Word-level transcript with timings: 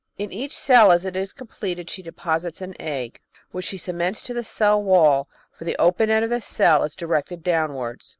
In 0.17 0.33
each 0.33 0.57
cell 0.57 0.91
as 0.91 1.05
it 1.05 1.15
is 1.15 1.31
completed 1.31 1.87
she 1.87 2.01
deposits 2.01 2.59
an 2.59 2.73
egg^ 2.79 3.17
which 3.51 3.65
she 3.65 3.77
cements 3.77 4.23
to 4.23 4.33
the 4.33 4.43
cell 4.43 4.81
wall, 4.81 5.29
for 5.51 5.63
the 5.63 5.75
open 5.77 6.09
end 6.09 6.23
of 6.23 6.31
the 6.31 6.41
cell 6.41 6.81
is 6.83 6.95
directed 6.95 7.43
downwards. 7.43 8.09